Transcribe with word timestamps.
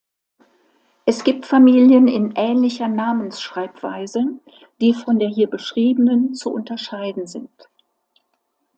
Es 1.05 1.23
gibt 1.23 1.45
Familien 1.45 2.07
in 2.07 2.31
ähnlicher 2.35 2.87
Namensschreibweise, 2.87 4.23
die 4.81 4.95
von 4.95 5.19
der 5.19 5.29
hier 5.29 5.47
beschriebenen 5.47 6.33
zu 6.33 6.51
unterscheiden 6.51 7.27
sind. 7.27 7.69